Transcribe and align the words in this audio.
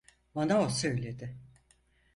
Bana 0.35 0.59
o 0.59 0.69
söyledi. 0.69 1.37